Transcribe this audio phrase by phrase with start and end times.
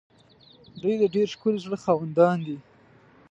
[0.81, 2.57] دوی د ډېر ښکلي زړه خاوندان دي.